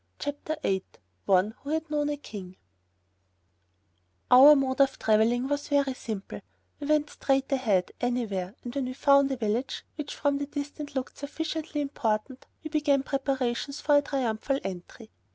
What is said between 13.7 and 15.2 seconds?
for a triumphal entry.